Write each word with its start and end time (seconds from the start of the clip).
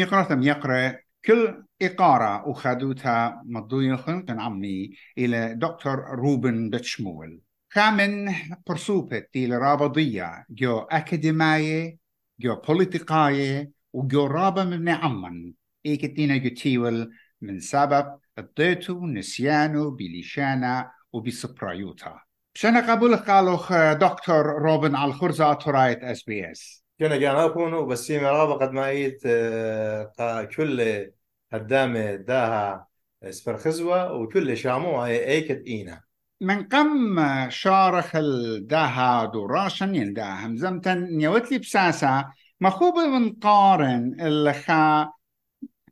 ميقرة 0.00 0.44
يقرأ 0.44 0.96
كل 1.24 1.64
إقارة 1.82 2.48
وخدوتها 2.48 3.42
مضيخن 3.46 4.22
كان 4.22 4.40
عمي 4.40 4.90
إلى 5.18 5.54
دكتور 5.54 6.04
روبن 6.10 6.70
بتشمول 6.70 7.40
كامن 7.70 8.34
برسوبة 8.66 9.26
إلى 9.36 9.56
رابضية 9.58 10.44
جو 10.50 10.78
أكاديمية 10.78 11.96
جو 12.40 12.54
بوليتيقاية 12.54 13.70
وجو 13.92 14.26
رابا 14.26 14.64
من 14.64 14.88
عمن 14.88 15.52
إيكتينا 15.86 16.36
جتيول 16.36 17.10
من 17.40 17.60
سبب 17.60 18.18
الضيتو 18.38 19.06
نسيانو 19.06 19.90
بليشانا 19.90 20.92
وبسبرايوتا. 21.12 22.20
بشنا 22.54 22.92
قبول 22.92 23.16
قالوا 23.16 23.92
دكتور 23.92 24.46
روبن 24.46 24.94
على 24.94 25.08
الخرزة 25.10 25.50
أطرايت 25.50 26.04
إس 26.04 26.22
بي 26.22 26.50
إس. 26.50 26.84
كنا 27.00 27.16
جانا 27.16 27.48
كونو 27.48 27.86
بس 27.86 28.10
مرابا 28.10 28.54
قد 28.54 28.72
ما 28.72 28.88
ايت 28.88 29.22
آه، 29.26 30.44
كل 30.56 31.06
هدامة 31.52 32.14
داها 32.14 32.86
سبرخزوة 33.30 34.12
وكل 34.12 34.56
شامو 34.56 35.04
ايكت 35.04 35.62
إينا. 35.66 36.00
من 36.40 36.68
قم 36.68 37.16
شارخ 37.50 38.16
الداها 38.16 39.24
دوراشن 39.24 39.94
يلدا 39.94 40.24
همزمتن 40.24 40.98
نيوتلي 41.10 41.58
بساسا 41.58 42.32
مخوب 42.60 42.94
من 42.94 43.32
قارن 43.32 44.16
الخا 44.20 45.12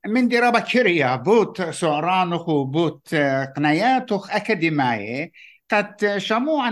من 0.07 0.29
درابة 0.29 0.61
كريا 0.61 1.17
بوت 1.17 1.63
سعرانخ 1.63 2.49
وبوت 2.49 3.15
قنياتخ 3.57 4.31
أكاديمية 4.31 5.31
قد 5.71 6.17
شموعا 6.17 6.71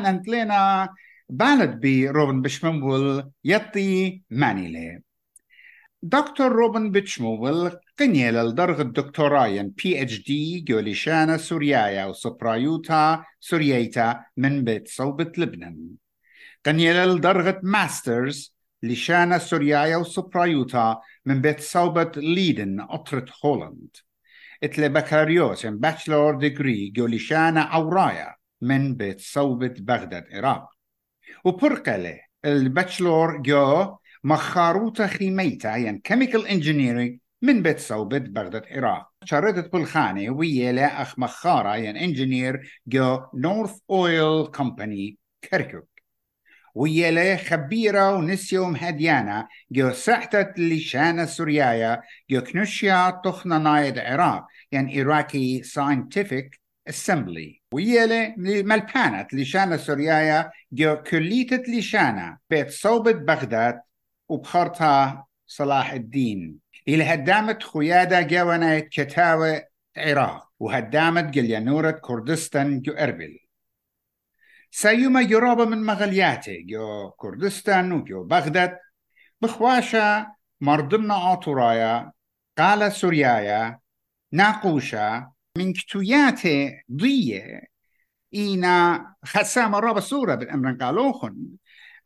أنتلنا 1.30 1.64
بالد 1.64 1.80
بروبن 1.86 2.42
بشمول 2.42 3.30
يطي 3.44 4.22
مانيلي 4.30 5.02
دكتور 6.02 6.52
روبن 6.52 6.91
بتشمول 6.91 7.78
قنية 7.98 8.30
للدرجة 8.30 8.82
الدكتورايا 8.82 9.72
بي 9.77 10.02
اتش 10.02 10.27
دي 10.27 10.60
جوليشانا 10.60 11.36
سوريايا 11.36 12.04
وسبرايوتا 12.04 13.24
سوريايتا 13.41 14.24
من 14.36 14.64
بيت 14.64 14.88
صوبة 14.88 15.32
لبنان. 15.38 15.88
قنية 16.66 17.04
للدرجة 17.04 17.60
ماسترز 17.62 18.54
لشانا 18.82 19.38
سوريايا 19.38 19.97
وسبرايوتا 19.97 21.00
من 21.24 21.41
بيت 21.41 21.60
صوبة 21.60 22.12
ليدن 22.16 22.80
أطرة 22.80 23.27
هولند. 23.44 23.97
اتلي 24.62 24.88
بكالوريوس 24.88 25.66
باتشلور 25.66 26.34
ديجري 26.38 26.91
جوليشانا 26.91 27.60
أورايا 27.60 28.34
من 28.60 28.94
بيت 28.94 29.20
صوبة 29.20 29.74
بغداد 29.78 30.24
عراق. 30.32 30.75
وبرقلة 31.47 32.20
الباتشلور 32.44 33.36
جو 33.42 33.97
مخاروتا 34.25 35.06
خيميتا 35.06 35.77
يعني 35.77 35.98
كيميكال 36.05 36.47
انجينيرينج 36.47 37.19
من 37.42 37.62
بيت 37.62 37.78
صوبة 37.80 38.19
بغداد 38.19 38.62
عراق 38.70 39.11
شردت 39.25 39.72
بالخانة 39.72 40.30
ويا 40.30 41.03
أخ 41.03 41.19
مخارة 41.19 41.77
يعني 41.77 42.05
انجينير 42.05 42.80
جو 42.86 43.20
نورث 43.34 43.78
اويل 43.91 44.47
كومباني 44.47 45.19
كركوك 45.50 45.88
ويلا 46.75 47.36
خبيرة 47.36 48.14
ونسيوم 48.14 48.77
هديانا 48.77 49.48
جو 49.70 49.92
سحتت 49.92 50.54
لشانة 50.59 51.26
سوريايا 51.26 52.03
جو 52.31 52.41
كنشيا 52.41 53.20
تخنا 53.25 53.59
نايد 53.59 53.99
عراق 53.99 54.47
يعني 54.72 55.03
إراكي 55.03 55.62
ساينتفك 55.62 56.60
اسمبلي 56.88 57.62
ويلا 57.76 58.34
ملبانت 58.38 59.34
لشانة 59.34 59.76
سوريايا 59.76 60.50
جو 60.72 60.97
كليتة 60.97 61.62
لشانة 61.69 62.38
بيت 62.50 62.70
صوبة 62.70 63.12
بغداد 63.12 63.81
وبخرتها 64.28 65.26
صلاح 65.47 65.92
الدين 65.92 66.59
إلى 66.88 67.04
هدامت 67.04 67.62
خيادة 67.62 68.20
جوانا 68.20 68.78
كتاوة 68.78 69.62
عراق 69.97 70.48
وهدامت 70.59 71.25
جليانورة 71.25 71.91
كردستان 71.91 72.81
جو 72.81 72.92
أربل 72.92 73.38
سيما 74.70 75.20
يرابة 75.20 75.64
من 75.64 75.84
مغلياته 75.84 76.64
جو 76.66 77.10
كردستان 77.10 77.93
وجو 77.93 78.25
بغداد 78.25 78.78
بخواشا 79.41 80.26
مرضمنا 80.60 81.14
عطرايا 81.14 82.12
قال 82.58 82.93
سوريايا 82.93 83.78
ناقوشا 84.32 85.35
من 85.56 85.72
كتوياته 85.72 86.81
ضية 86.93 87.62
إينا 88.34 89.06
خسام 89.25 89.75
رابا 89.75 90.00
سورة 90.00 90.34
بالأمر 90.34 90.72
قالوخن 90.72 91.37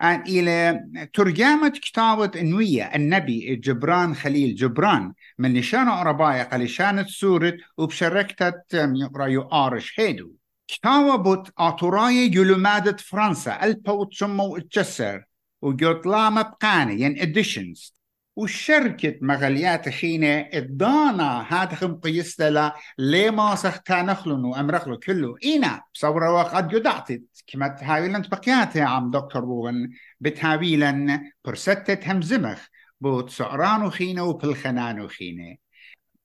إلى 0.02 0.84
ترجمة 1.14 1.68
كتابة 1.68 2.40
أنوية 2.40 2.84
النبي 2.94 3.56
جبران 3.56 4.14
خليل 4.14 4.54
جبران. 4.54 5.12
من 5.38 5.52
نشانة 5.52 5.90
عرباية 5.90 6.42
قليشانة 6.42 7.06
سورة 7.08 7.56
وبشركتة 7.76 8.62
يقرأ 8.72 9.48
آرش 9.66 10.00
هيدو 10.00 10.32
كتابة 10.68 11.44
آتوراي 11.58 12.28
جلومادة 12.28 12.96
فرنسا 12.96 13.64
البوت 13.64 14.14
سمو 14.14 14.56
اتجسر 14.56 15.24
وجوتلامة 15.62 16.42
بقاني 16.42 17.00
ين 17.00 17.20
اديشنز 17.20 17.99
وشركة 18.40 19.14
مغليات 19.20 19.88
خينة 19.88 20.48
ادانا 20.52 21.46
هاد 21.48 21.74
خم 21.74 21.94
قيس 21.94 22.40
لا 22.40 22.74
لما 22.98 23.54
سختانخلن 23.54 24.44
وامرخلو 24.44 24.98
كله؟ 24.98 25.34
إينا 25.44 25.82
بصورة 25.94 26.32
وقد 26.32 26.72
يدعتت 26.72 27.22
كما 27.46 27.68
تهاويلن 27.68 28.22
بقياتي 28.22 28.80
عم 28.80 29.10
دكتور 29.10 29.44
بوغن. 29.44 29.90
بتهاويلن 30.20 31.30
برستة 31.44 32.12
همزمخ 32.12 32.66
بوت 33.00 33.30
سعران 33.30 33.90
خينة 33.90 34.22
وبالخنان 34.24 35.08
خينة. 35.08 35.56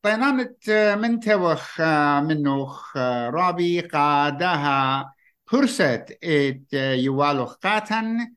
طينانت 0.02 0.70
من 1.02 1.20
توخ 1.20 1.82
منوخ 2.22 2.98
رابي 3.38 3.80
قادها. 3.82 5.14
فرصة 5.46 6.06
إت 6.24 6.74
يوالو 6.74 7.44
قاتن. 7.46 8.36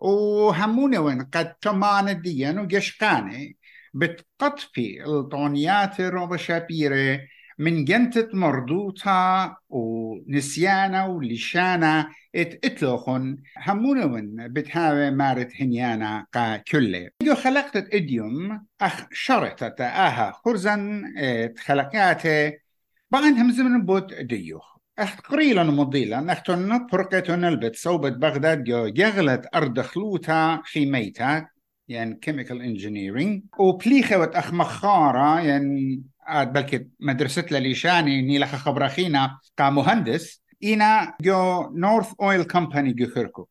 وهمونون 0.00 1.22
قد 1.22 1.54
تمان 1.54 2.22
ديان 2.22 2.58
وجشقاني 2.58 3.56
بتقطفي 3.94 5.04
الطونيات 5.04 6.00
الروبشابيرة 6.00 7.20
من 7.58 7.84
جنتة 7.84 8.28
مردوطة 8.32 9.56
ونسيانة 9.68 11.06
ولشانة 11.06 12.06
ات 12.34 12.64
اتلوخن 12.64 13.36
همونون 13.58 14.48
بتهاوي 14.48 15.10
مارت 15.10 15.52
هنيانا 15.60 16.26
قا 16.32 16.56
كله. 16.56 17.10
جو 17.22 17.34
خلقت 17.34 17.76
إديوم 17.76 18.66
أخ 18.80 19.06
شرطة 19.12 19.84
آها 19.84 20.32
خرزن 20.44 21.04
إت 21.16 21.58
خلقاته. 21.58 22.60
بعد 23.10 23.24
هم 23.24 23.52
زمن 23.52 23.86
بود 23.86 24.14
ديوخ. 24.14 24.79
مضيلا. 25.70 26.32
اختن 26.32 26.86
برقتن 26.86 27.44
البت 27.44 27.76
صوبة 27.76 28.08
بغداد 28.08 28.64
جو 28.64 28.86
يغلت 28.86 29.46
أرض 29.54 29.80
خلوتا 29.80 30.62
خيميتا 30.72 31.46
يعني 31.88 32.14
كيميكال 32.14 32.62
انجينيرينج 32.62 33.42
وبليخة 33.58 34.30
أخ 34.34 34.52
مخارة 34.52 35.40
يعني 35.40 36.02
بلكي 36.30 36.86
مدرسة 37.00 37.46
ليشاني 37.50 38.22
نيلخ 38.22 38.54
خبرخينا 38.54 39.38
كمهندس 39.56 40.42
إنا 40.64 41.16
جو 41.20 41.70
نورث 41.74 42.12
أويل 42.20 42.42
كومباني 42.42 42.92
جو 42.92 43.10
خركو. 43.14 43.48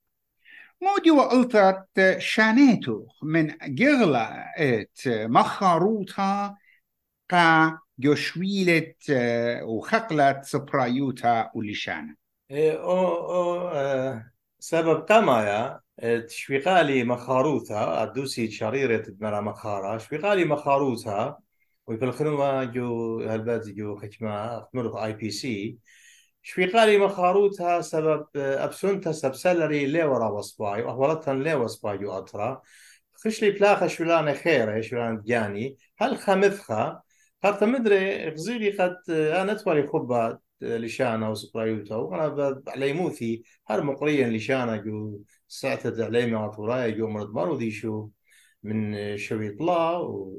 مودي 0.81 1.12
وقلتت 1.12 2.15
شانيتو 2.18 3.06
من 3.23 3.51
جغلة 3.63 4.29
ات 4.57 5.00
مخاروتا 5.06 6.56
كا 7.29 7.77
جو 7.99 8.15
شويلة 8.15 8.93
وخقلت 9.63 10.43
سبرايوتا 10.43 11.51
وليشانا 11.55 12.15
أو 12.51 13.07
أو 13.31 14.19
سبب 14.59 15.05
قمايا 15.05 15.81
تشويقالي 16.27 17.03
مخاروثا 17.03 18.03
ادوسي 18.03 18.51
شريرة 18.51 19.05
مرا 19.19 19.41
مخارا 19.41 19.97
شويقالي 19.97 20.45
مخاروثا 20.45 21.37
ويبلخنوا 21.87 22.63
جو 22.63 23.19
هالباد 23.21 23.75
جو 23.75 23.95
خشما 23.95 24.67
مرض 24.73 24.95
اي 24.95 25.13
بي 25.13 25.31
سي 25.31 25.77
شفيقالي 26.41 26.97
مخاروتها 26.97 27.81
سبب 27.81 28.25
ابسونتا 28.35 29.11
سب 29.11 29.33
سلري 29.33 29.85
لي 29.85 30.03
ورا 30.03 30.29
وصباي 30.29 30.81
واهولتها 30.81 31.33
لي 31.33 31.53
وصباي 31.53 31.97
جو 31.97 32.11
اطرا 32.11 32.61
خش 33.13 33.43
لي 33.43 33.51
بلاخه 33.51 33.87
شولان 33.87 34.33
خير 34.33 34.81
شولان 34.81 35.21
جاني 35.25 35.77
هل 35.97 36.17
خمثخا 36.17 37.01
هرتا 37.44 37.65
مدري 37.65 38.30
غزيلي 38.30 38.71
قد 38.71 38.97
أنا 39.09 39.53
توالي 39.53 39.88
خبا 39.88 40.39
لشانا 40.62 41.30
وسبرايوتا 41.30 41.95
وأنا 41.95 42.62
علي 42.68 42.94
موثي 42.94 43.44
هل 43.68 43.83
مقريا 43.83 44.27
لشانا 44.30 44.75
جو 44.77 45.21
ساعتها 45.47 46.06
علي 46.06 46.25
ما 46.25 46.59
ورايا 46.59 46.89
جو 46.89 47.07
مرض 47.07 47.33
مرضي 47.33 47.71
شو 47.71 48.09
من 48.63 49.18
شوي 49.18 49.50
طلا 49.50 49.97
و 49.97 50.33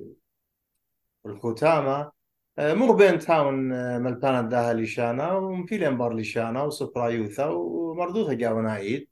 الختامة 1.26 2.12
آه، 2.58 2.75
مو 2.75 2.93
بين 2.93 3.19
تاون 3.19 3.73
آه، 3.73 3.99
ملبانا 3.99 4.43
داها 4.43 4.75
لشانا 4.75 5.32
ومفيلين 5.32 5.99
بار 5.99 6.14
لشانا 6.17 6.62
وسبرايوثا 6.62 7.46
ومردوثا 7.46 8.32
جاونايد 8.32 9.08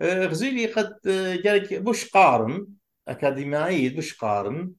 آه، 0.00 0.26
غزيلي 0.26 0.66
قد 0.66 0.94
جالك 1.44 1.74
بوش 1.74 2.10
قارن 2.10 2.66
أكاديميايد 3.08 3.94
بوش 3.94 4.14
قارن. 4.18 4.72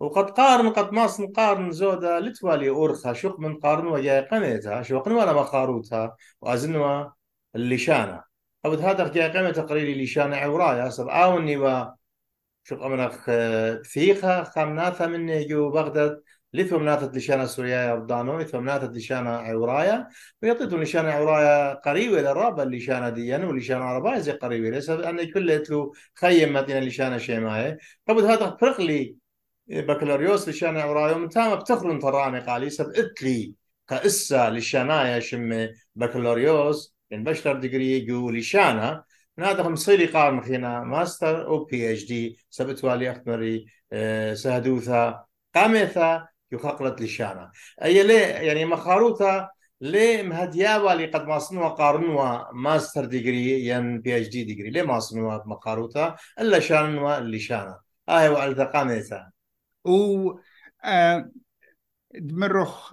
وقد 0.00 0.30
قارن 0.30 0.70
قد 0.70 0.92
ماصن 0.92 1.26
قارن 1.26 1.70
زودا 1.72 2.20
لتوالي 2.20 2.68
أورخا 2.68 3.12
شوق 3.12 3.40
من 3.40 3.56
قارن 3.58 3.86
وجاي 3.86 4.20
قميتها 4.20 4.82
شوق 4.82 5.08
ولا 5.08 5.32
مخاروتها 5.32 6.16
وأزنوا 6.40 7.10
اللشانة. 7.56 8.22
أو 8.64 8.72
هذا 8.72 9.08
جاي 9.08 9.28
قميتها 9.28 9.62
قريلي 9.62 10.04
لشانة 10.04 10.36
عورايا 10.36 10.88
سب 10.88 11.08
آوني 11.08 11.56
و 11.56 11.86
شوق 12.64 12.82
أمرخ 12.84 13.30
ثيخة 13.92 14.44
خمناثة 14.44 15.06
من 15.06 15.28
يجو 15.28 15.70
بغداد 15.70 16.22
لثو 16.52 16.78
مناثة 16.78 17.12
لشانة 17.16 17.44
سوريا 17.44 17.84
يردانو 17.84 18.38
لثو 18.38 18.60
مناثة 18.60 18.86
لشانة 18.86 19.30
عورايا. 19.30 20.08
ويطيتو 20.42 20.76
لشانة 20.76 21.10
عورايا 21.10 21.74
قريبة 21.74 22.20
للرابة 22.20 22.62
اللشانة 22.62 23.08
ديان 23.08 23.44
ولشانة 23.44 23.84
عربايا 23.84 24.18
زي 24.18 24.32
قريبة 24.32 24.78
لسا 24.78 25.10
أن 25.10 25.32
كل 25.32 25.50
اتلو 25.50 25.94
خيم 26.14 26.52
مدينة 26.52 26.80
لشانة 26.80 27.18
شيماية. 27.18 27.78
قبل 28.08 28.22
هذا 28.22 28.56
فرق 28.60 28.80
لي 28.80 29.19
بكالوريوس 29.70 30.48
لشانة 30.48 30.80
عورايا 30.80 31.14
من 31.14 31.28
تام 31.28 31.54
بتخرن 31.58 31.98
تراني 31.98 32.40
قالي 32.40 32.70
سب 32.70 32.92
اتلي 32.96 33.54
كأسا 33.88 34.50
لشانايا 34.50 35.20
شم 35.20 35.68
بكالوريوس 35.94 36.94
يعني 37.10 37.24
بشتر 37.24 37.56
ديجري 37.56 38.00
جو 38.00 38.30
لشانة 38.30 39.02
من 39.38 39.44
هذا 39.44 39.68
مصيلي 39.68 40.06
قارن 40.06 40.40
خينا 40.40 40.80
ماستر 40.80 41.46
أو 41.46 41.64
بي 41.64 41.92
اتش 41.92 42.04
دي 42.04 42.38
سبت 42.50 42.84
والي 42.84 43.10
احمري 43.10 43.66
أه 43.92 44.34
سهدوثا 44.34 45.24
قامثا 45.54 46.26
يخقلت 46.52 47.00
لشانا. 47.02 47.50
أي 47.84 48.02
ليه 48.02 48.26
يعني 48.26 48.64
مخاروتا 48.64 49.48
ليه 49.80 50.22
مهديابا 50.22 50.92
اللي 50.92 51.06
قد 51.06 51.26
ما 51.26 51.38
صنوا 51.38 51.68
قارنوا 51.68 52.52
ماستر 52.52 53.04
ديجري 53.04 53.66
ين 53.66 54.00
بي 54.00 54.16
اتش 54.18 54.28
دي 54.28 54.44
ديجري. 54.44 54.70
ليه 54.70 54.82
ما 54.82 54.98
صنوا 54.98 55.40
مخاروتا 55.46 56.16
إلا 56.40 56.60
شانوا 56.60 57.18
اللي 57.18 57.38
شانا 57.38 57.80
هاي 58.08 58.26
آه 58.28 58.30
وعلى 58.32 58.64
قامثا 58.64 59.30
و 59.84 60.32
آه 60.84 61.30
دمرخ 62.14 62.92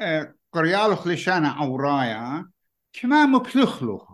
آه 0.00 0.34
قريالخ 0.52 1.06
لشانا 1.06 1.48
عورايا 1.48 2.50
كما 2.92 3.26
مكلخلخ 3.26 4.12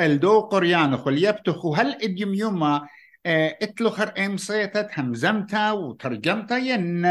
الدو 0.00 0.40
قريانخ 0.40 1.06
واليبتخ 1.06 1.66
هل 1.66 2.02
اديم 2.02 2.34
يوما 2.34 2.88
اتلخر 3.26 4.12
ام 4.18 4.36
صيتت 4.36 4.88
همزمتا 4.92 5.72
وترجمتا 5.72 6.56
ين 6.56 7.06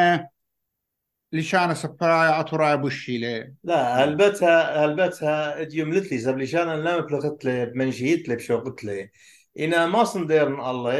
لشان 1.32 1.76
سبراي 1.76 2.28
عطراي 2.28 2.78
بوشي 2.78 3.18
لا 3.64 4.04
هلبتها 4.04 4.86
هلبتها 4.86 5.62
اديوم 5.62 5.94
لتلي 5.94 6.18
زب 6.18 6.38
لشان 6.38 6.84
لا 6.84 7.02
مبلغت 7.02 7.46
لي 7.46 7.66
بمنشيت 7.66 8.30
لي 8.30 8.36
بشوقت 8.36 8.84
لي 8.84 9.12
إنا 9.60 9.86
ما 9.86 10.04
صنديرن 10.04 10.60
الله 10.60 10.96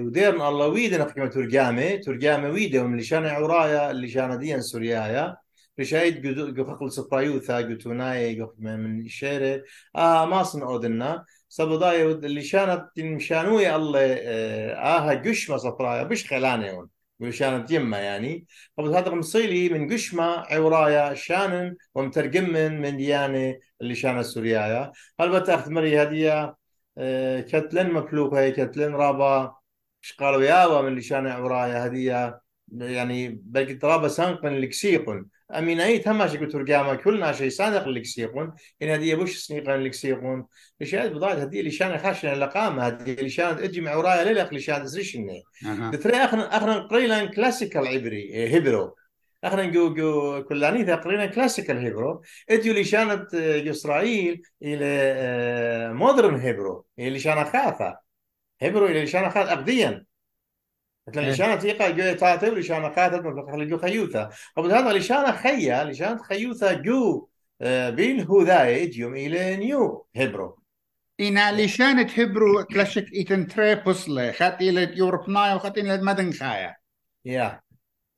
وديرن 0.00 0.40
الله 0.40 0.66
ويدنا 0.66 1.04
حكمة 1.04 1.26
ترجامة 1.26 1.96
ترجامة 1.96 2.50
ويدا 2.50 2.82
من 2.82 2.98
لشان 2.98 3.26
عرايا 3.26 3.92
لشان 3.92 4.38
ديان 4.38 4.60
سوريايا. 4.60 5.36
بشايد 5.78 6.22
جو 6.54 6.64
خقل 6.64 6.92
سبرايوثا 6.92 7.60
جو 7.60 7.76
توناي 7.76 8.46
من 8.58 9.08
شيرة. 9.08 9.62
آه 9.96 10.24
ما 10.26 10.42
صن 10.42 10.62
أودنا. 10.62 11.24
سبضاي 11.48 12.02
اللي 12.12 12.42
شانت 12.42 12.88
مشانوي 12.98 13.76
الله 13.76 14.00
آها 14.74 15.14
قشمة 15.14 15.56
صفرايا 15.56 16.02
بش 16.02 16.26
خلانيون 16.26 16.88
وشانت 17.20 17.70
يمة 17.70 17.96
يعني. 17.96 18.46
قبل 18.78 18.94
هذا 18.94 19.10
مصيلي 19.10 19.68
من 19.68 19.92
قشمة 19.92 20.24
عورايا 20.24 21.14
شانن 21.14 21.76
ومترجمن 21.94 22.80
من 22.80 22.96
ديانة 22.96 23.58
اللي 23.80 23.94
شان 23.94 24.18
السوريايا 24.18 24.92
هل 25.20 25.40
بتأخذ 25.40 25.70
مري 25.70 26.02
هدية؟ 26.02 26.61
كتلن 27.48 27.92
مفلوقة 27.92 28.50
كتلن 28.50 28.94
رابا 28.94 29.54
قالوا؟ 30.18 30.42
ياوا 30.42 30.82
من 30.82 30.88
اللي 30.88 31.02
شان 31.02 31.26
عورايا 31.26 31.86
هدية. 31.86 32.42
يعني 32.72 33.28
بلكي 33.44 33.74
ترابا 33.74 34.08
سانق 34.08 34.44
من 34.44 34.56
الكسيقون 34.56 35.26
أمين 35.54 35.80
اي 35.80 35.98
تماشي 35.98 36.38
قلت 36.38 36.56
رقامة 36.56 36.94
كلنا 36.94 37.32
شيء 37.32 37.50
صادق 37.50 37.86
الكسيقون 37.86 38.52
إن 38.82 38.88
هذه 38.88 39.14
بوش 39.14 39.36
سنيقا 39.36 39.74
الكسيقون 39.74 40.46
لشان 40.80 41.08
بضاعت 41.08 41.36
هذه 41.36 41.60
اللي 41.60 41.70
شان 41.70 41.98
خاشنا 41.98 42.34
لقامة 42.34 42.86
هذه 42.86 43.12
اللي 43.14 43.28
شان 43.28 43.58
اجمع 43.58 43.96
ورايا 43.96 44.24
ليلة 44.24 44.48
اللي 44.48 44.60
شان 44.60 44.84
تزريشني 44.84 45.42
ترى 45.90 46.16
اخنا 46.16 46.56
اخنا 46.56 46.78
قريلا 46.78 47.24
كلاسيكال 47.24 47.86
عبري 47.86 48.58
هبرو. 48.58 48.96
جو 49.44 49.94
جو 49.94 50.42
كلاني 50.44 50.92
قرينا 50.92 51.26
كلاسيكال 51.26 51.78
هيبرو 51.78 52.22
اديو 52.50 52.72
اللي 52.72 52.84
شانت 52.84 53.34
اسرائيل 53.34 54.42
إلى 54.62 55.94
مودرن 55.94 56.34
هيبرو 56.40 56.86
اللي 56.98 57.18
شان 57.18 57.44
خاثة 57.44 57.98
هيبرو 58.60 58.86
اللي 58.86 59.06
شان 59.06 59.30
خاث 59.30 59.48
اقديا 59.48 60.06
مثلا 61.08 61.30
لشانة 61.30 61.56
تيقا 61.56 61.90
جو 61.90 62.14
تاتي 62.14 62.50
ولشانة 62.50 62.88
قاتل 62.88 63.22
مثلا 63.22 63.64
جو 63.64 63.78
خيوثة 63.78 64.30
قبل 64.56 64.72
هذا 64.72 64.92
لشانة 64.92 65.32
خيا 65.32 65.84
لشانة 65.84 66.22
خيوثة 66.22 66.72
جو 66.72 67.28
بين 67.90 68.20
هوذاي 68.20 68.84
اجيوم 68.84 69.14
إلى 69.14 69.56
نيو 69.56 70.06
هبرو 70.16 70.58
إنا 71.20 71.62
لشانة 71.64 72.06
هبرو 72.18 72.64
كلاشك 72.64 73.12
إيتن 73.14 73.46
تري 73.46 73.74
بوصلة 73.74 74.32
خات 74.32 74.60
إلى 74.60 74.98
يوروب 74.98 75.30
نايو 75.30 75.58
خات 75.58 75.78
إلى 75.78 75.98
مدن 75.98 76.32
خايا 76.32 76.76
يا 77.24 77.61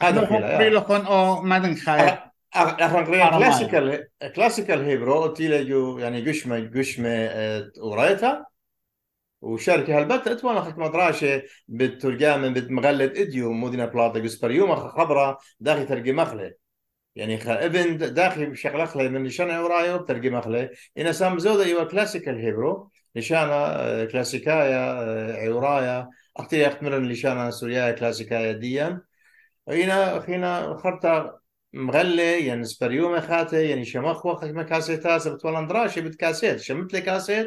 هذا 0.09 1.41
مدن 1.43 1.75
خايا 1.75 2.33
إحنا 2.57 3.01
قرينا 3.01 3.39
كلاسيكال 3.39 4.09
كلاسيكال 4.37 4.85
هيبرو 4.85 5.27
تيلا 5.27 5.59
يعني 6.01 6.29
قشمة 6.29 6.71
قشمة 6.77 7.31
ورايتها 7.83 8.47
وشركة 9.41 9.99
هالبت 9.99 10.29
اتوانا 10.29 10.61
خك 10.61 10.79
مدراشة 10.79 11.43
بالترجمة 11.69 12.49
بتمغلد 12.49 13.19
اديو 13.19 13.53
مدينة 13.53 13.85
بلاطة 13.85 14.23
قسبريوم 14.23 14.77
خبرة 14.77 15.39
داخل 15.61 15.87
ترجم 15.87 16.17
مخلة. 16.17 16.53
يعني 17.17 17.39
خ 17.39 17.49
ابن 17.49 18.15
داخل 18.15 18.47
بشكل 18.47 18.81
أخلة 18.81 19.09
من 19.09 19.27
لشان 19.27 19.51
عرايو 19.51 19.99
بترجم 19.99 20.35
مخلة. 20.35 20.71
إن 20.99 21.13
سام 21.13 21.39
زودة 21.39 21.65
ايوا 21.65 21.85
كلاسيكال 21.85 22.39
هيبرو 22.39 22.91
لشانا 23.15 24.05
كلاسيكايا 24.05 24.81
عرايا 25.49 26.09
أختي 26.37 26.63
يختمرن 26.63 27.09
لشانا 27.09 27.51
سوريا 27.51 27.91
كلاسيكايا 27.91 28.53
ديا. 28.53 29.01
هنا 29.69 30.21
خينا 30.21 30.77
خرطة 30.77 31.41
مغلة 31.73 32.23
يعني 32.23 32.65
سبريوم 32.65 33.21
خاتي 33.21 33.69
يعني 33.71 33.85
شمخ 33.85 34.27
وقت 34.27 34.45
ما 34.45 34.63
كاسيتات 34.63 35.21
سبت 35.21 35.47
دراشة 35.47 36.01
بتكاسيت 36.01 36.61
شمت 36.61 36.93
لي 36.93 37.01
كاسيت 37.01 37.47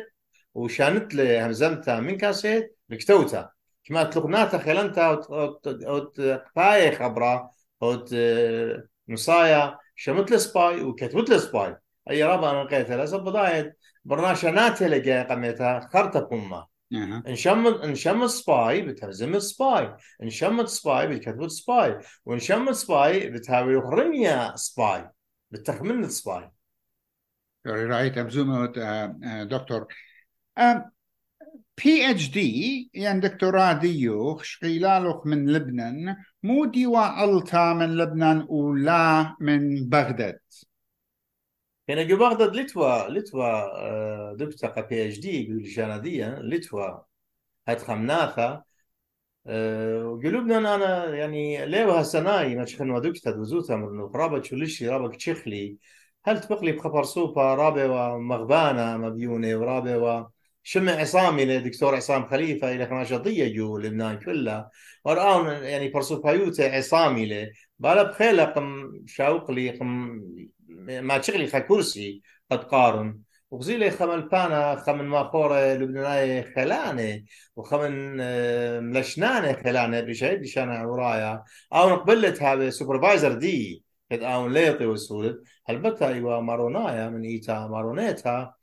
وشانت 0.54 1.14
لي 1.14 1.42
همزمتها 1.46 2.00
من 2.00 2.18
كاسيت 2.18 2.78
بكتوتا 2.90 3.50
كما 3.84 4.04
تلقناتا 4.04 4.58
خلنتا 4.58 5.10
وت 5.88 6.42
باي 6.56 6.92
خبرة 6.96 7.52
وت 7.82 8.14
نصايا 9.10 9.78
شمت 9.96 10.32
لي 10.32 10.38
سباي 10.38 10.82
وكتبت 10.84 11.30
لي 11.30 11.40
سباي 11.40 11.76
اي 12.10 12.24
رابع 12.24 12.52
أنا 12.52 12.64
لقيتها 12.64 13.06
لسه 13.06 13.18
بداية 13.18 13.78
برناشاناتي 14.06 14.88
لقى 14.88 15.24
قميتها 15.24 15.80
خرطة 15.94 16.20
بوما 16.20 16.68
انشم 17.28 17.68
انشم 17.68 18.28
سباي 18.28 18.82
بتهزم 18.82 19.40
سباي 19.40 19.96
انشم 20.24 20.66
سباي 20.66 21.08
بتكتب 21.08 21.48
سباي 21.48 22.00
وانشم 22.26 22.74
سباي 22.74 23.30
بتهاوي 23.30 23.76
رمية 23.76 24.56
سباي 24.56 25.10
بتخمن 25.52 26.10
سباي 26.10 26.52
رايت 27.66 28.18
ابزومه 28.18 28.66
دكتور 29.44 29.88
بي 31.84 32.12
اتش 32.12 32.32
دي 32.32 32.90
يعني 32.94 33.20
دكتوراه 33.20 33.74
ديوخ 33.74 34.44
شقيلالوخ 34.44 35.28
من 35.28 35.50
لبنان 35.50 36.16
مو 36.44 36.66
ديوا 36.66 37.24
ألتا 37.24 37.74
من 37.74 37.98
لبنان 37.98 38.46
ولا 38.50 39.36
من 39.40 39.90
بغداد. 39.90 40.40
يعني 41.88 42.06
جو 42.06 42.18
بغداد 42.18 42.56
لتوا 42.56 43.10
لتوا 43.10 44.34
دكتور 44.34 44.82
بي 44.82 45.08
إتش 45.08 45.20
دي 45.20 45.44
يقول 45.46 45.64
جانادية 45.64 46.40
لتوا. 46.40 47.08
هاد 47.68 47.80
خمناثة 47.80 48.64
وقلوبنا 50.06 50.76
أنا 50.76 51.16
يعني 51.16 51.66
ليه 51.66 52.00
هالسناي 52.00 52.56
ما 52.56 52.66
شخن 52.66 53.02
دكتور 53.02 53.40
وزوتها 53.40 53.76
من 53.76 54.00
رابط 54.16 54.46
شلشي 54.46 54.90
رابط 54.90 55.16
تشخلي 55.16 55.78
هل 56.26 56.42
تبقلي 56.42 56.72
بخبر 56.72 57.04
سوبا؟ 57.04 57.56
رابع 57.56 58.14
ومغبانة 58.16 58.98
مبيونة 58.98 59.56
ورابع 59.58 60.28
شمع 60.64 60.92
عصامي 60.92 61.46
لدكتور 61.46 61.96
عصام 61.96 62.28
خليفة 62.28 62.72
إلى 62.76 62.86
ناشطية 62.86 63.56
جو 63.56 63.78
لبنان 63.78 64.20
كلها. 64.20 64.70
ورآن 65.06 65.64
يعني 65.64 65.90
برسو 65.90 66.22
بايوتا 66.22 66.64
عصامي 66.64 67.26
له 67.26 67.52
بالا 67.80 68.04
بخيلة 68.04 68.44
قم 68.46 68.92
شوق 69.06 69.52
لي 69.52 69.70
قم 69.70 70.22
ما 70.78 71.18
تشغلي 71.18 71.48
خا 71.48 71.60
كرسي 71.60 72.22
قد 72.52 72.64
قارن. 72.64 73.20
وغزيلي 73.52 73.92
خمن 73.92 74.28
بانا 74.28 74.76
خمن 74.76 75.06
ماخورة 75.06 75.74
لبنانية 75.74 76.54
خلانة 76.56 77.24
وخمن 77.56 78.18
ملشنانة 78.84 79.54
خلانة 79.54 80.02
بشهد 80.02 80.46
شانا 80.46 80.86
ورايا. 80.86 81.44
أو 81.74 81.90
نقبلت 81.90 82.44
هذا 82.44 82.70
سوبرفايزر 82.70 83.34
دي 83.34 83.84
قد 84.12 84.24
أون 84.24 84.54
ليطي 84.54 84.86
وسولد. 84.86 85.44
هلبتا 85.70 86.08
إيوا 86.08 86.42
مارونايا 86.42 87.10
من 87.10 87.24
إيتا 87.24 87.68
مارونيتا؟ 87.68 88.54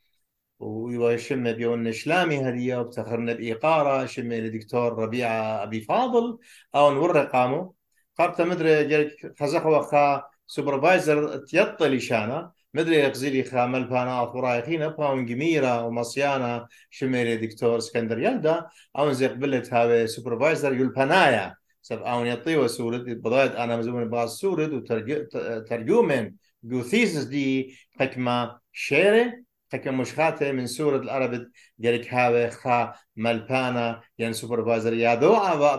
ويوا 0.59 1.17
شمة 1.17 1.53
بيون 1.53 1.93
شلامي 1.93 2.49
هدية 2.49 2.77
وبتخرنا 2.77 3.33
بإيقارة 3.33 4.07
شمة 4.07 4.37
لدكتور 4.37 4.99
ربيعة 4.99 5.63
أبي 5.63 5.81
فاضل. 5.81 6.39
أو 6.75 6.95
نور 6.95 7.19
قامو 7.19 7.75
خرطة 8.19 8.45
مدري 8.45 8.85
جرك 8.85 9.35
خزخ 9.41 9.67
وخا 9.67 10.34
سوبرفايزر 10.47 11.37
تيطي 11.37 11.89
لشانا. 11.89 12.53
مدري 12.75 12.97
يقزيلي 12.97 13.43
خا 13.45 13.67
ملبانا 13.67 14.21
وراي 14.21 14.63
خينا 14.63 14.89
باون 14.89 15.27
جميرة 15.27 15.87
ومصيانا. 15.87 16.67
شميري 16.91 17.37
دكتور 17.37 17.79
اسكندر 17.79 18.19
يلدا. 18.19 18.67
أو 18.99 19.13
زي 19.13 19.27
قبلت 19.27 19.75
هاوي 19.75 20.07
سوبرفايزر 20.07 20.73
يلبنايا 20.73 21.55
سب 21.83 22.03
أو 22.03 22.25
يطي 22.25 22.57
وسورد. 22.57 23.05
بداية 23.05 23.65
أنا 23.65 23.77
مزوم 23.77 24.05
باز 24.05 24.31
سورد 24.31 24.73
وترجمن 24.73 26.33
جو 26.65 26.83
ثيسس 26.83 27.25
دي 27.25 27.77
حكمة 28.01 28.59
شيري. 28.73 29.44
حكم 29.75 29.99
مشخاتة 30.01 30.53
من 30.53 30.67
سورة 30.67 30.97
العرب 30.97 31.47
جريك 31.79 32.15
هاوي 32.15 32.51
خا 32.51 32.95
ملبانا 33.17 34.01
ين 34.19 34.33
سوبرفايزر 34.33 34.93
يا 34.93 35.15
دو 35.15 35.31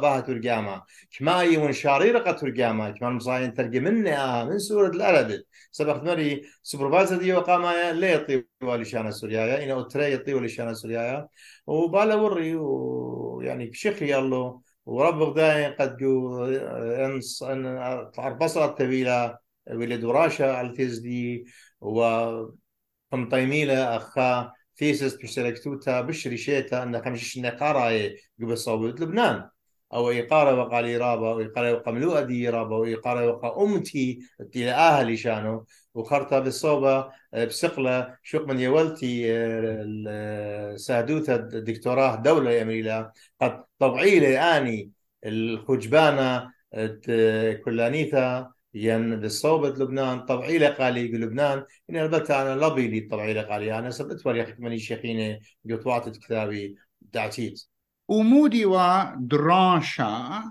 باها 0.01 0.19
ترجمة 0.19 0.81
كما 1.17 1.43
يمون 1.43 1.71
شاريرقة 1.73 2.31
ترجمة 2.31 2.89
كما 2.91 3.09
مصاين 3.09 3.53
ترجمني 3.53 4.45
من 4.45 4.59
سورة 4.59 4.87
العرب 4.89 5.31
سبق 5.71 6.03
مري 6.03 6.41
سوبرفايزر 6.63 7.17
دي 7.17 7.33
وقاما 7.33 7.91
لا 7.91 8.13
يطي 8.13 8.43
ولشان 8.63 9.11
سوريا 9.11 9.63
إن 9.63 9.71
أتري 9.79 10.13
يطي 10.13 10.33
ولشان 10.33 10.73
سوريا 10.73 11.27
وبالا 11.67 12.15
وري 12.15 12.55
ويعني 12.55 13.65
بشيخ 13.65 14.01
يالله 14.01 14.61
ورب 14.85 15.21
غداين 15.21 15.73
قد 15.73 15.97
جو 15.97 16.43
انس 16.45 17.43
ان 17.43 17.65
عربصة 18.17 18.65
الطويلة 18.65 19.37
ولد 19.71 20.03
وراشة 20.03 20.51
على 20.53 20.69
تزدي 20.77 21.45
و 21.81 22.01
قمطيميلة 23.11 23.95
أخا 23.97 24.51
ثيسس 24.77 25.15
بشتركتوتا 25.15 26.01
بشريشيتا 26.01 26.83
أن 26.83 27.01
خمشش 27.01 27.37
نقارة 27.37 28.09
قبل 28.41 28.57
صوبت 28.57 29.01
لبنان. 29.01 29.49
أو 29.93 30.09
إيقارة 30.09 30.59
وقال 30.59 31.01
رابا 31.01 31.27
أو 31.31 31.39
إيقارة 31.39 31.73
وقا 31.73 31.91
ملوء 31.91 32.21
دي 32.21 32.49
رابا 32.49 32.75
أو 32.75 32.85
إيقارة 32.85 33.27
وقا 33.27 33.63
أمتي 33.63 34.19
إلى 34.55 34.71
أهلي 34.71 35.17
شانو. 35.17 35.65
وخرطة 35.93 36.39
بالصوبة 36.39 37.11
بسقلة 37.33 38.15
شوق 38.23 38.47
من 38.47 38.59
يولتي 38.59 39.27
سادوتا 40.77 41.35
الدكتوراه 41.35 42.15
دولة 42.15 42.51
يمريلا 42.51 43.11
قد 43.41 43.63
طبعي 43.79 44.19
لي 44.19 44.39
آني 44.39 44.91
الخجبانة 45.25 46.51
كلانيثا 47.65 48.51
ين 48.75 49.19
بالصوبة 49.19 49.69
لبنان 49.69 50.25
طبعي 50.25 50.67
قالي 50.67 51.07
بلبنان 51.07 51.65
إن 51.89 51.97
البتة 51.97 52.41
أنا 52.41 52.65
لبي 52.65 52.87
لي 52.87 52.99
طبعي 53.01 53.39
قالي 53.39 53.79
أنا 53.79 53.89
سبت 53.89 54.25
وريخ 54.25 54.55
مني 54.59 54.79
شيخيني 54.79 55.41
قطوات 55.71 56.09
كتابي 56.17 56.75
دعتيت 57.01 57.63
ومودي 58.07 58.65
ودراشا 58.65 60.43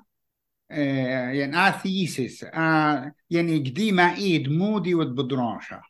آه 0.71 1.31
يعني 1.31 1.69
آثيسس 1.69 2.45
آه 2.45 3.15
يعني 3.31 3.59
قديمة 3.59 4.17
إيد 4.17 4.49
مودي 4.49 4.95
ودبدراشا 4.95 5.83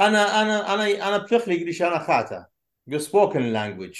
أنا 0.00 0.42
أنا 0.42 0.74
أنا 0.74 1.08
أنا 1.08 1.16
بفخلي 1.18 1.62
قديش 1.62 1.82
أنا 1.82 1.98
خاتا 1.98 2.46
جو 2.88 2.98
سبوكن 2.98 3.40
لانجويج 3.40 3.98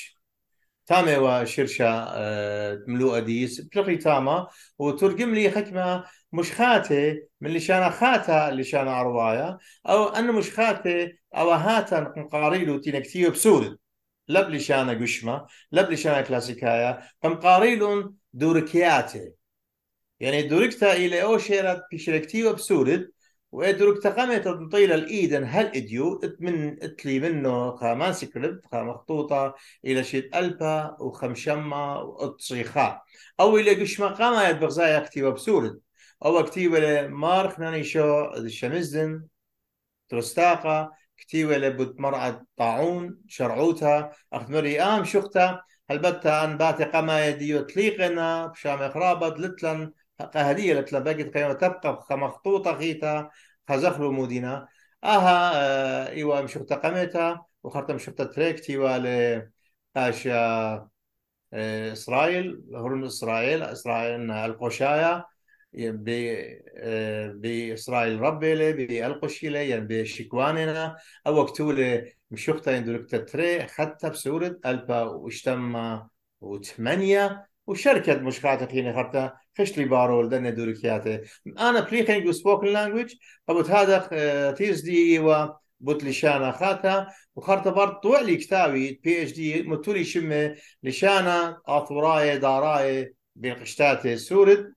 تامي 0.88 1.16
وشرشة 1.16 1.86
آه 2.08 2.84
ملوء 2.86 3.20
ديس 3.20 3.60
بفخلي 3.60 3.96
تاما 3.96 4.48
وترجم 4.78 5.34
لي 5.34 5.50
حكمة 5.50 6.04
مش 6.32 6.52
خاتي 6.52 7.22
من 7.40 7.50
لشان 7.50 7.90
خاتا 7.90 8.50
لشان 8.54 8.88
أروايا 8.88 9.58
أو 9.88 10.04
أن 10.08 10.32
مش 10.34 10.50
خاتي 10.50 11.18
أو 11.36 11.50
هاتا 11.50 12.04
قاريلو 12.32 12.78
تينكتيو 12.78 13.30
بسورد 13.30 13.78
لب 14.28 14.50
لشان 14.50 15.02
قشمة 15.02 15.46
لب 15.72 15.90
لشان 15.90 16.20
كلاسيكايا 16.24 17.02
قم 17.22 17.34
قاريلون 17.34 18.16
دوركياتي 18.32 19.32
يعني 20.20 20.42
دوركتا 20.42 20.92
إلى 20.92 21.22
أو 21.22 21.38
شيرات 21.38 21.82
بشركتيو 21.92 22.52
بسورد 22.52 23.10
ودركتا 23.52 24.10
قامت 24.10 24.72
طيلة 24.72 24.94
الإيدن. 24.94 25.44
هل 25.44 25.66
إديو؟ 25.66 26.20
من 26.40 26.82
إتلي 26.82 27.20
منه 27.20 27.76
كمان 27.76 28.12
سكريبت 28.12 28.74
مخطوطة 28.74 29.54
إلى 29.84 30.04
شيت 30.04 30.36
ألبا 30.36 30.96
وخمشمة 31.00 32.00
وتصيخا 32.00 33.02
أو 33.40 33.56
إلى 33.56 33.80
قشمة 33.80 34.08
قامت 34.08 34.60
بغزايا 34.60 35.00
كتيبة 35.00 35.30
بسورد 35.30 35.80
أو 36.24 36.42
كتيبة 36.44 37.06
مارخ 37.06 37.60
نانيشو 37.60 38.24
الشمزدن 38.24 39.24
ترستاقة. 40.08 40.98
كتيبة 41.18 41.58
لبت 41.58 42.00
مرأة 42.00 42.46
طاعون 42.56 43.18
شرعوتها 43.28 44.12
أخمري 44.32 44.80
آم 44.80 45.04
شختا. 45.04 45.60
هلبتا 45.90 46.44
أن 46.44 46.58
باتي 46.58 46.84
قما 46.84 47.28
يديو 47.28 47.62
تليقنا 47.62 48.46
بشام 48.46 48.82
إخرابت 48.82 49.40
لتلن 49.40 49.92
قهدية 50.22 50.74
لتلن 50.74 51.04
بقيت 51.04 51.34
قيمة 51.36 51.52
تبقى 51.52 52.18
مخطوطة 52.18 52.70
غيتا 52.70 53.30
خزخلو 53.68 54.12
مودينا 54.12 54.68
أها 55.04 55.52
آه 55.54 56.08
إيوا 56.10 56.40
مشختا 56.40 56.74
قميتا 56.76 57.44
وخرطة 57.62 57.94
مشختا 57.94 58.24
تريكتي 58.24 58.78
والي 58.78 59.48
أشيا 59.96 60.88
آه 61.52 61.92
إسرائيل 61.92 62.62
هرون 62.74 63.04
إسرائيل 63.04 63.62
إسرائيل 63.62 64.30
القشايا 64.30 65.24
بإسرائيل 67.34 68.20
ربي 68.20 68.72
بألقشيلة 68.72 69.58
يعني 69.58 69.86
بشكواننا 69.86 70.96
أو 71.26 71.36
وقتولة 71.36 72.12
مشوختا 72.30 72.76
يندولك 72.76 73.10
تتري 73.10 73.62
حتى 73.62 74.10
بسورة 74.10 74.58
ألبا 74.66 75.02
واشتما 75.02 76.08
وثمانية 76.40 77.48
وشركة 77.66 78.18
مشخاتة 78.20 78.66
خيني 78.66 78.92
خرطة 78.92 79.40
خشلي 79.58 79.84
بارول 79.84 80.28
دنيا 80.28 80.50
دوركياتي 80.50 81.20
أنا 81.58 81.80
بليخين 81.80 82.24
جو 82.24 82.32
سبوكن 82.32 82.66
لانجويج 82.66 83.14
أبوت 83.48 83.70
هذا 83.70 84.52
تيرز 84.52 84.80
دي 84.80 85.12
إيوا 85.12 85.46
بوت 85.80 86.04
لشانا 86.04 86.52
خاتا 86.52 87.06
وخرطة 87.36 87.70
برض 87.70 87.92
طوع 87.94 88.20
لي 88.20 88.36
كتابي 88.36 89.00
بي 89.04 89.22
اتش 89.22 89.32
دي 89.32 89.62
متولي 89.62 90.04
شمة 90.04 90.56
لشانا 90.82 91.60
أطوراي 91.66 92.38
داراي 92.38 93.14
بين 93.36 93.54
قشتاتي 93.54 94.16
سورد 94.16 94.74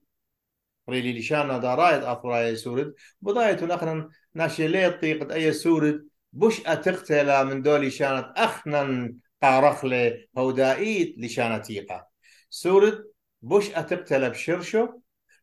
ريلي 0.88 1.18
لشانا 1.18 1.58
داراية 1.58 2.12
أطوراي 2.12 2.56
سورد 2.56 2.94
بداية 3.20 3.64
نخنا 3.64 4.08
ناشي 4.34 4.68
لي 4.68 4.90
طيقة 4.90 5.34
أي 5.34 5.52
سورد 5.52 6.08
بش 6.32 6.60
أتقتل 6.66 7.44
من 7.46 7.62
دولي 7.62 7.90
شانت 7.90 8.26
أخنا 8.36 9.14
قارخلي 9.42 10.28
هودائيت 10.38 11.14
لشانتيقة 11.18 12.06
سورد 12.50 13.11
بش 13.42 13.70
أتقتل 13.70 14.30
بشرشو 14.30 14.88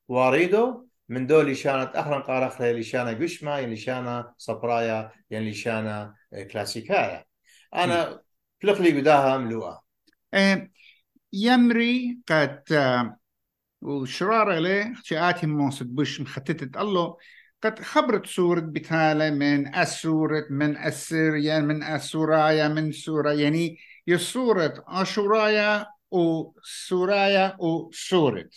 واريدو 0.07 0.87
من 1.09 1.27
دولي 1.27 1.55
شانت 1.55 1.95
أخنا 1.95 2.19
قارخلي 2.19 2.79
لشانا 2.79 3.11
قشمة 3.11 3.57
يعني 3.57 3.73
لشانا 3.73 4.33
صبرايا 4.37 5.11
يعني 5.29 5.51
لشانا 5.51 6.15
كلاسيكايا 6.51 7.25
أنا 7.75 8.21
بلقلي 8.63 8.99
قداها 9.01 9.37
ملوءة. 9.37 9.83
يمري 11.33 12.19
قد 12.29 12.63
وشرارة 13.81 14.59
له 14.59 14.93
شآتي 15.03 15.47
موسد 15.47 15.95
بش 15.95 16.21
مختتت 16.21 16.77
الله 16.77 17.17
قد 17.63 17.79
خبرت 17.79 18.25
سورة 18.25 18.59
بتالة 18.59 19.29
من 19.29 19.75
أسورة 19.75 20.45
من 20.49 20.77
أسيريا 20.77 21.59
من 21.59 21.83
أسورايا 21.83 22.67
من 22.67 22.91
سورة 22.91 23.31
يعني 23.31 23.77
يسورة 24.07 24.83
أشورايا 24.87 25.85
وسورايا 26.11 27.57
وسورة 27.59 28.49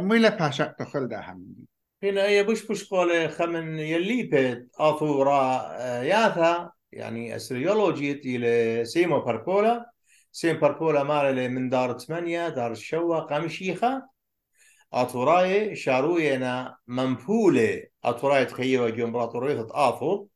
ميلا 0.00 0.28
باشا 0.28 0.64
تخل 0.78 1.08
ده 1.08 1.20
همني 1.20 1.66
هنا 2.02 2.24
هي 2.24 2.42
بش 2.44 2.66
بش 2.66 2.84
قولة 2.88 3.28
خمن 3.28 3.78
يلي 3.78 4.22
بيت 4.22 4.68
أثورا 4.80 5.62
ياثا 6.02 6.72
يعني 6.92 7.36
أسريولوجية 7.36 8.20
إلى 8.24 8.84
سيمو 8.84 9.20
باركولا 9.20 9.90
سيم 10.32 10.56
باركولا 10.56 11.02
مال 11.02 11.50
من 11.50 11.68
دار 11.68 11.98
ثمانية 11.98 12.48
دار 12.48 12.72
الشوا 12.72 13.20
قامشيخة 13.20 14.08
أطوراي 14.92 15.76
شاروينا 15.76 16.76
منبولة 16.86 17.82
أطوراي 18.04 18.44
تخيوا 18.44 18.90
جو 18.90 19.04
إمبراطورية 19.04 19.66
آثو 19.70 20.26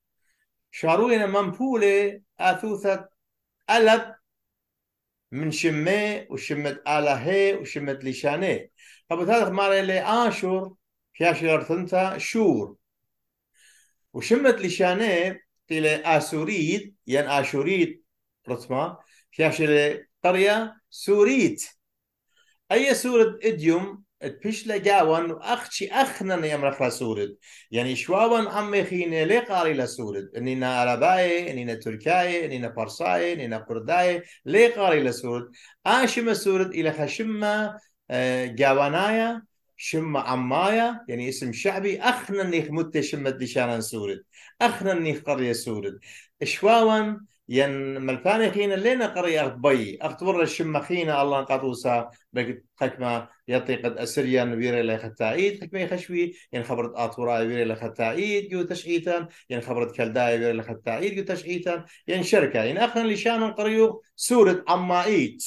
شاروينا 0.70 1.26
منبولة 1.26 2.20
أثوثة 2.40 3.08
ألب 3.70 4.14
من 5.34 5.50
شمة 5.50 6.26
وشمة 6.30 6.80
آلهة 6.88 7.60
وشمة 7.60 7.92
لشانة 7.92 8.68
فبت 9.10 9.28
هذا 9.28 9.48
مال 9.48 9.72
اللي 9.72 10.00
آشور 10.00 10.76
كاشر 11.14 11.64
ثنتا 11.64 12.18
شور. 12.18 12.76
وشمة 14.12 14.50
لشانة 14.50 15.40
إلى 15.70 15.96
آسوريد 15.96 16.96
ين 17.06 17.24
آشوريد 17.24 18.02
رتمة 18.48 18.98
كاشر 19.32 20.02
قرية 20.24 20.80
سوريت 20.90 21.64
أي 22.72 22.94
سورة 22.94 23.38
إديوم 23.42 24.03
لجاون 24.66 25.30
وأخشي 25.30 25.88
أخنا 25.88 26.46
يمرخ 26.46 26.88
سورد 26.88 27.36
يعني 27.70 27.96
شوابا 27.96 28.50
عمي 28.50 28.84
خيني 28.84 29.24
لي 29.24 29.38
قاري 29.38 29.72
لسورد 29.72 30.30
إننا 30.36 30.80
عرباي 30.80 31.52
إننا 31.52 31.74
تركاي 31.74 32.56
إننا 32.56 32.68
برساي 32.68 33.32
إننا 33.44 33.58
قرداي 33.58 34.22
لي 34.46 34.66
قاري 34.66 35.02
لسورد 35.02 35.50
آشم 35.86 36.34
سورد 36.34 36.74
إلى 36.74 36.92
خشمة 36.92 37.78
جاوانايا 38.44 39.42
شم 39.76 40.16
عمايا 40.16 41.04
يعني 41.08 41.28
اسم 41.28 41.52
شعبي 41.52 42.00
أخنا 42.00 42.42
نيخ 42.42 42.64
متى 42.70 43.02
شمت 43.02 43.42
لشانا 43.42 43.80
سورد 43.80 44.24
أخنا 44.60 44.94
نيخ 44.94 45.20
قرية 45.22 45.52
سورد 45.52 45.98
شواون 46.44 47.26
ين 47.48 48.00
ملفاني 48.00 48.50
خينا 48.50 48.74
لينا 48.74 49.06
قرية 49.06 49.42
بي. 49.42 49.98
أختبر 50.02 50.42
الشم 50.42 50.80
خينا 50.80 51.22
الله 51.22 51.40
قطوسا 51.40 52.10
بقت 52.32 52.64
خكمة 52.76 53.28
يطي 53.48 53.76
قد 53.76 53.98
أسريا 53.98 54.44
ويري 54.44 54.82
لي 54.82 54.98
ختاعيد 54.98 55.64
خكمة 55.64 55.80
يخشوي 55.80 56.34
ين 56.52 56.62
خبرت 56.62 56.92
آطورا 56.94 57.38
ويري 57.38 57.64
لي 57.64 57.76
ختاعيد 57.76 58.52
يو 58.52 58.62
تشعيتا 58.62 59.28
ين 59.50 59.60
خبرت 59.60 59.96
كالداي 59.96 60.38
ويري 60.38 60.52
لي 60.52 60.62
ختاعيد 60.62 61.12
يو 61.18 61.24
تشعيتا 61.24 61.84
ين 62.08 62.22
شركة. 62.22 62.64
ين 62.64 62.78
أخنا 62.78 63.02
لشانا 63.02 63.50
قريو 63.50 64.02
سورة 64.16 64.64
عمايت 64.68 65.44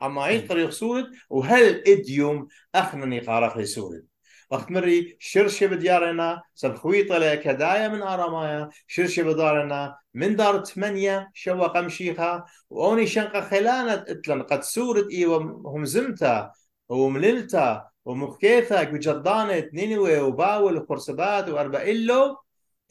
عمايت 0.00 0.48
قريو 0.50 0.70
سورة. 0.70 1.06
وهل 1.30 1.82
إديوم 1.86 2.48
أخنا 2.74 3.20
قارخ 3.26 3.58
لسورة؟ 3.58 4.07
وقت 4.50 4.70
مري 4.70 5.16
شرشة 5.20 5.66
بديارنا 5.66 6.42
سبخويطة 6.54 7.18
لكدايا 7.18 7.88
من 7.88 8.02
آرامايا. 8.02 8.68
شرشة 8.86 9.22
بدارنا 9.22 9.96
من 10.14 10.36
دار 10.36 10.64
ثمانية 10.64 11.30
شوا 11.34 11.66
قمشيخا. 11.66 12.44
وأوني 12.70 13.06
شنقة 13.06 13.40
خلانة 13.40 13.92
إتلن 13.92 14.42
قد 14.42 14.62
سورت 14.62 15.10
إي 15.12 15.26
وهم 15.26 15.84
زمتا 15.84 16.52
ومللتا 16.88 17.88
ومخكيثا 18.04 18.80
وجدانة 18.90 19.68
نينوي 19.72 20.18
وباول 20.20 20.76
وقرصبات 20.76 21.48
وأربع 21.48 21.82
إلو 21.82 22.36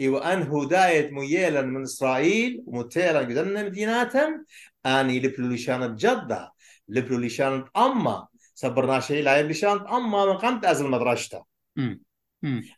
إي 0.02 0.10
وأن 0.10 0.42
هداية 0.42 1.12
ميلا 1.12 1.62
من 1.62 1.82
إسرائيل 1.82 2.64
ومتيلا 2.66 3.20
قدرنا 3.20 3.64
مديناتهم 3.64 4.46
أني 4.86 5.20
لبلو 5.20 5.48
لشانة 5.48 5.88
جدة 5.88 6.52
لبلو 6.90 7.18
لشانة 7.18 7.66
أما 7.78 8.28
صبرنا 8.58 9.00
شيء 9.00 9.24
لا 9.24 9.44
لشانة 9.44 9.98
أما 9.98 10.26
من 10.26 10.38
قمت 10.38 10.66
أزل 10.66 10.88
مدرشته 10.90 11.46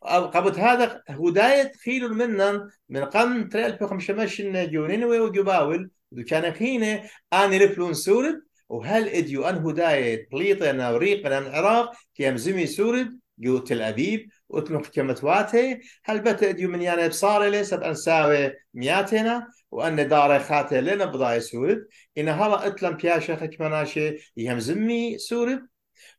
قبل 0.03 0.59
هذا 0.59 1.03
هداية 1.09 1.71
خيل 1.85 2.13
منا 2.13 2.69
من 2.89 3.05
قم 3.05 3.49
ترى 3.49 3.77
خمشمش 3.87 4.41
جونين 4.41 5.03
وجباول. 5.03 5.89
كان 6.27 6.53
خينة 6.53 7.03
أنا 7.33 7.57
رفلون 7.57 7.93
سورد 7.93 8.41
وهل 8.69 9.07
إديو 9.07 9.43
أن 9.43 9.55
هداية 9.55 10.27
بليطنا 10.31 10.91
وريقنا 10.91 11.39
من 11.39 11.47
العراق 11.47 11.91
كيام 12.15 12.37
زمي 12.37 12.65
سورد 12.65 13.19
جو 13.37 13.57
تل 13.57 13.81
أبيب 13.81 14.29
وتنخ 14.49 14.87
كمتواتي. 14.89 15.79
هل 16.05 16.19
بت 16.19 16.43
إديو 16.43 16.69
من 16.69 16.81
يعني 16.81 17.09
بصار 17.09 17.43
لي 17.43 17.63
سب 17.63 17.83
أنساوي 17.83 18.53
مياتنا 18.73 19.47
وأن 19.71 20.07
دار 20.07 20.39
خاتي 20.39 20.81
لنا 20.81 21.05
بضاي 21.05 21.39
سورد 21.39 21.87
إن 22.17 22.29
هلا 22.29 22.67
أتلم 22.67 22.97
بياشا 22.97 23.35
خكمناشي 23.35 24.31
يهم 24.37 24.59
زمي 24.59 25.17
سورد 25.17 25.67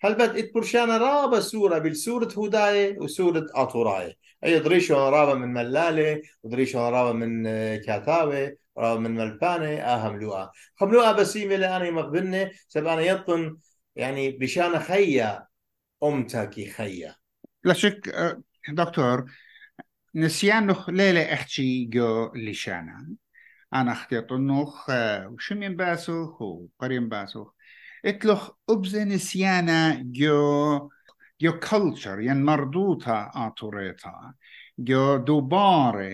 هل 0.02 0.14
بد 0.14 0.36
اتبرشانا 0.36 0.98
رابا 0.98 1.40
سورة 1.40 1.78
بالسورة 1.78 2.28
هداية 2.46 2.98
وسورة 2.98 3.46
أطوراية 3.54 4.14
أي 4.44 4.58
دريشو 4.60 4.94
رابا 5.08 5.34
من 5.34 5.52
ملالة 5.52 6.22
ودريشو 6.42 6.88
رابا 6.88 7.12
من 7.12 7.44
كاتاوي 7.76 8.56
رابا 8.78 9.00
من 9.00 9.14
ملبانة 9.14 9.68
آهم 9.68 10.20
لؤا 10.20 10.50
خم 10.76 10.90
لؤا 10.90 11.12
بسيمة 11.12 11.56
لأنا 11.56 11.90
مقبلنة 11.90 12.50
سبانا 12.68 13.00
يطن 13.00 13.56
يعني 13.96 14.30
بشانا 14.30 14.78
خيا 14.78 15.46
أمتكي 16.02 16.70
خيا. 16.70 17.14
لا 17.64 17.72
شك 17.72 18.14
دكتور 18.68 19.30
نسيانخ 20.14 20.90
ليلة 20.90 21.32
احكي 21.32 21.84
جو 21.84 22.32
لشانا 22.34 23.08
أنا 23.74 23.92
اختيط 23.92 24.32
النخ 24.32 24.90
وشمين 25.26 25.76
باسوخ 25.76 26.42
وقريم 26.42 27.08
باسوخ 27.08 27.52
اتلخ 28.04 28.50
أبزن 28.70 29.08
نسيانا 29.08 30.02
جو 30.06 30.90
جو 31.40 31.52
كلتشر 31.52 32.20
ين 32.20 32.44
مردوطة 32.44 33.30
آتوريتا 33.34 34.34
جو 34.78 35.16
دوبارة 35.16 36.08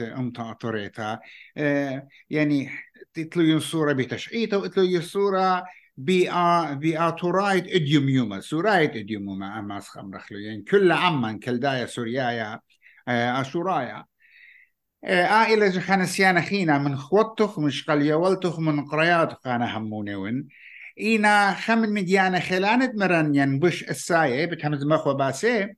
امتا 0.00 0.50
آتوريتا 0.50 1.20
يعني 2.30 2.70
تتلو 3.14 3.42
ينصورة 3.42 3.92
بتشعيتا 3.92 4.56
وتلو 4.56 4.84
ينصورة 4.84 5.64
بآتورايت 5.96 7.66
اديوميوما 7.68 8.40
سورايت 8.40 8.96
اديوميوما 8.96 9.58
أما 9.58 9.80
سخم 9.80 10.14
رخلو 10.14 10.38
يعني 10.38 10.62
كل 10.62 10.92
عمان 10.92 11.38
كل 11.38 11.88
سوريايا 11.88 12.60
أشورايا 13.08 14.04
عائلة 15.04 15.68
جخان 15.68 16.06
سيانا 16.06 16.40
خينا 16.40 16.78
من 16.78 16.96
خوتخ 16.96 17.58
من 17.58 17.70
شقل 17.70 18.02
يولتخ 18.02 18.58
من 18.58 18.84
قرياتخ 18.84 19.46
أنا 19.46 19.78
هموني 19.78 20.14
وين 20.14 20.48
إينا 21.00 21.54
خمن 21.54 21.94
مديانا 21.94 22.40
خلانت 22.40 22.94
مرنين 22.98 23.58
بش 23.58 23.90
الساية 23.90 24.46
بتهمز 24.46 24.84
مخوة 24.84 25.12
باسي 25.14 25.74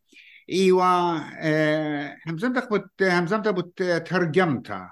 إيوا 0.50 1.18
آه 1.40 2.16
همزمتك 2.26 2.72
بت 2.72 3.02
همزمتك 3.02 3.54
بت 3.54 3.82
ترجمتا 3.82 4.90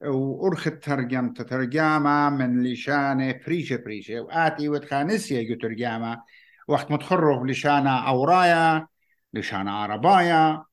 وأرخت 0.00 0.68
ترجمتا 0.68 1.42
ترجمة 1.42 2.30
من 2.30 2.62
لشانة 2.62 3.40
بريشة 3.46 3.76
بريشة 3.76 4.20
وآتي 4.20 4.68
وتخانسية 4.68 5.48
جو 5.48 5.54
ترجمة 5.60 6.22
وقت 6.68 6.90
متخرج 6.90 7.50
لشانة 7.50 8.08
أورايا 8.08 8.86
لشانة 9.34 9.70
عربايا 9.70 10.64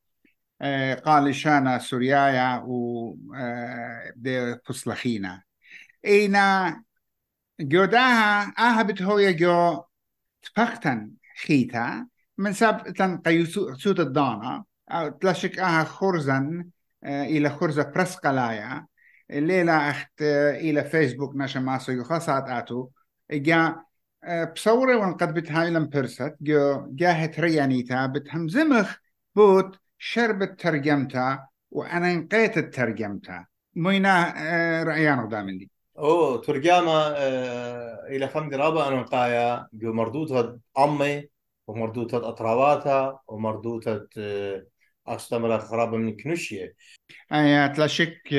قال 1.05 1.25
لشانة 1.25 1.77
سوريايا 1.77 2.63
و 2.65 3.15
آه 3.35 4.61
فصلخينا 4.65 5.43
إينا 6.05 6.83
جوداها 7.61 8.53
آها 8.59 8.81
بتهوية 8.81 9.31
جو 9.31 9.83
تفختن 10.41 11.11
خيتا 11.45 12.07
من 12.37 12.53
سب 12.53 12.93
تن 12.97 13.17
قيسوت 13.17 13.99
الدانا. 13.99 14.63
تلاشك 15.21 15.59
آها 15.59 15.83
خرزن 15.83 16.67
إلى 17.03 17.49
خرزة 17.49 17.83
برسقلايا. 17.83 18.87
الليلة 19.31 19.89
أخت 19.89 20.21
إلى 20.51 20.83
فيسبوك 20.83 21.35
نشا 21.35 21.59
ماسو 21.59 21.91
يخصات 21.91 22.43
آتو. 22.49 22.89
جا 23.31 23.75
بصورة 24.53 24.97
ونقد 24.97 25.33
بتهايلم 25.33 25.89
برست 25.89 26.35
جو 26.41 26.87
جاهت 26.89 27.39
ريانيتا 27.39 28.05
بتهمزمخ 28.05 28.95
بوت 29.35 29.80
شربت 30.03 30.59
ترجمتا 30.59 31.47
وأنا 31.71 32.13
نقيت 32.15 32.59
ترجمتا 32.59 33.45
موينا 33.75 34.33
رأيانو 34.83 35.27
دامن 35.27 35.57
دي 35.57 35.71
أو 35.99 36.35
ترجمة 36.35 36.91
آه 36.91 38.07
إلى 38.09 38.27
خمد 38.27 38.53
رابع 38.53 38.87
أنا 38.87 39.01
قايا 39.01 39.67
جو 39.73 39.93
مردودة 39.93 40.59
أمي 40.79 41.29
ومردودة 41.67 42.29
أطراواتها 42.29 43.19
ومردودة 43.27 44.09
آه 44.17 44.65
أستمر 45.07 45.59
خراب 45.59 45.93
من 45.93 46.17
كنوشية. 46.17 46.75
أي 47.33 47.69
تلاشك 47.69 48.33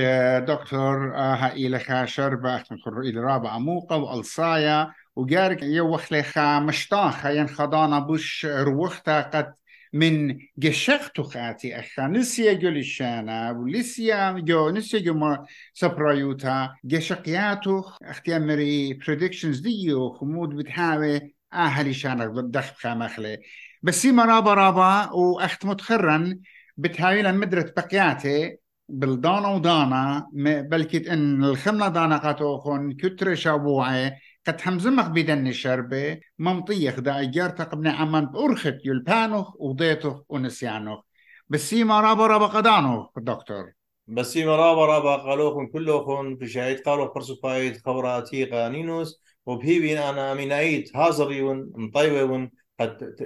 دكتور 0.49 1.15
آه 1.17 1.47
إلى 1.53 1.79
خاشر 1.79 2.35
بأخت 2.35 2.73
إلى 2.87 3.21
رابع 3.21 3.59
موقع 3.59 3.97
وألصايا 3.97 4.93
وجارك 5.17 5.63
يوخ 5.63 6.13
لخا 6.13 6.59
مشتاخ 6.59 7.27
ين 7.27 7.49
خضانا 7.49 7.99
بوش 7.99 8.47
روختا 8.47 9.21
قد 9.21 9.55
من 9.93 10.39
جشختو 10.59 11.23
خاتي 11.23 11.79
أخا 11.81 12.07
نسيا 12.07 12.53
جو 12.53 12.69
لشانا 12.69 13.51
ولسيا 13.51 14.33
جو 14.39 14.71
نسيا 14.71 14.99
جو 14.99 15.15
ما 15.15 15.47
سبرايوتا 15.75 16.75
جشقياتو 16.85 17.83
أختي 18.03 18.37
أمري 18.37 18.99
predictions 19.01 19.63
ديو 19.63 20.11
خمود 20.11 20.49
بتحاوي 20.49 21.35
آهلي 21.53 21.95
شانا 21.95 22.27
بالدخل 22.27 22.75
خامخلي 22.77 23.39
بس 23.83 24.03
سيما 24.03 24.25
رابا 24.25 24.55
رابا 24.55 25.11
وأخت 25.13 25.67
متخرن 25.67 26.41
بتهاوي 26.77 27.33
مدرة 27.33 27.73
بقياتي 27.77 28.57
بالدانا 28.89 29.49
ودانا 29.49 30.27
بلكت 30.71 31.07
ان 31.07 31.45
الخملة 31.45 31.89
دانا 31.89 32.17
قاتوخون 32.17 32.93
كتر 32.93 33.35
شابوعي 33.35 34.13
قد 34.47 34.61
همزمخ 34.63 35.09
بدن 35.09 35.47
الشربة 35.47 36.21
ممطيخ 36.39 37.01
دا 37.01 37.21
اجارتق 37.21 37.75
ابن 37.75 37.87
عمان 37.87 38.27
بأرخت 38.27 38.75
يلبانوخ 38.85 39.61
وضيتوخ 39.61 40.23
ونسيانوخ. 40.29 41.05
بسيما 41.49 42.01
رابا 42.01 42.27
رابا 42.27 42.47
قدانوخ 42.47 43.07
دكتور. 43.17 43.73
بسيما 44.07 44.57
رابا 44.57 44.87
رابا 44.87 45.17
قالوخن 45.17 45.67
كلوخن 45.67 46.37
بشايد 46.37 46.81
قالوا 46.81 47.15
فرسو 47.15 47.37
فايد 47.37 47.77
خبراتي 47.77 48.45
قانينوس 48.45 49.23
وبهيبين 49.47 49.99
أنا 49.99 50.33
امينايت 50.33 50.97
هازريون 50.97 51.73
مطيوون 51.75 52.51
قد 52.81 53.17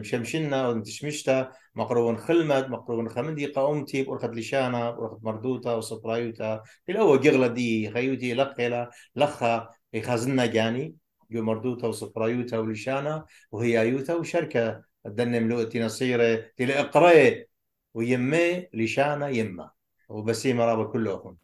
مشمشنا 0.00 0.68
ونتشمشتا 0.68 1.52
مقرون 1.74 2.16
خلمت 2.16 2.68
مقرون 2.68 3.08
خمدي 3.08 3.46
قومتي 3.46 4.02
بأرخت 4.02 4.30
لشانا 4.30 4.90
بأرخت 4.90 5.18
مردوتا 5.22 5.74
وصبرايوتا 5.74 6.62
الأول 6.88 7.20
جغلة 7.20 7.46
دي 7.46 7.90
خيوتي 7.90 8.34
لقلا 8.34 8.90
لخا 9.16 9.68
يخزنا 9.96 10.46
جاني 10.46 10.94
جو 11.30 11.42
مردوتا 11.42 11.86
وصبرايوتا 11.86 12.58
ولشانا 12.58 13.24
وهي 13.52 13.80
ايوتا 13.80 14.14
وشركة 14.14 14.82
الدنم 15.06 15.48
لؤتي 15.48 15.80
نصيرة 15.80 16.44
تلقري 16.56 17.46
ويمي 17.94 18.68
لشانا 18.74 19.28
يما 19.28 19.70
وبسيمة 20.08 20.64
رابا 20.64 20.84
كلهم 20.84 21.36